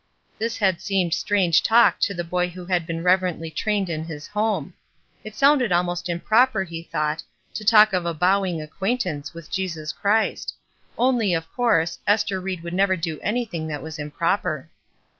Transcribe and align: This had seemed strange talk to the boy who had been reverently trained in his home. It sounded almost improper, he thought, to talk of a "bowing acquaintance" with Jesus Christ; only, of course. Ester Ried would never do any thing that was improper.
This 0.39 0.57
had 0.57 0.81
seemed 0.81 1.13
strange 1.13 1.61
talk 1.61 1.99
to 1.99 2.15
the 2.15 2.23
boy 2.23 2.49
who 2.49 2.65
had 2.65 2.87
been 2.87 3.03
reverently 3.03 3.51
trained 3.51 3.87
in 3.87 4.03
his 4.05 4.25
home. 4.25 4.73
It 5.23 5.35
sounded 5.35 5.71
almost 5.71 6.09
improper, 6.09 6.63
he 6.63 6.81
thought, 6.81 7.21
to 7.53 7.63
talk 7.63 7.93
of 7.93 8.03
a 8.07 8.13
"bowing 8.15 8.63
acquaintance" 8.63 9.35
with 9.35 9.51
Jesus 9.51 9.91
Christ; 9.93 10.55
only, 10.97 11.35
of 11.35 11.53
course. 11.53 11.99
Ester 12.07 12.41
Ried 12.41 12.63
would 12.63 12.73
never 12.73 12.95
do 12.97 13.19
any 13.19 13.45
thing 13.45 13.67
that 13.67 13.83
was 13.83 13.99
improper. 13.99 14.71